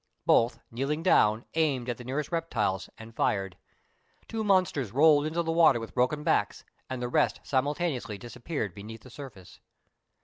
Both, 0.25 0.57
kneeling 0.71 1.03
down, 1.03 1.45
aimed 1.53 1.87
at 1.87 1.97
the 1.99 2.03
nearest 2.03 2.31
reptiles, 2.31 2.89
and 2.97 3.15
fired. 3.15 3.55
Two 4.27 4.43
monsters 4.43 4.91
rolled 4.91 5.27
into 5.27 5.43
the 5.43 5.51
water 5.51 5.79
with 5.79 5.93
broken 5.93 6.23
backs, 6.23 6.63
and 6.89 6.99
the 7.03 7.07
rest 7.07 7.39
simultaneously 7.43 8.17
disappeared 8.17 8.73
beneath 8.73 9.01
the 9.03 9.11
surface. 9.11 9.59